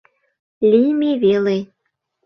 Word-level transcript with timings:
Лийме 0.69 1.11
веле!.. 1.23 1.57